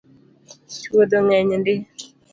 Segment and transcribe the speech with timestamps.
[0.81, 1.83] Chwodho ng’eny ndii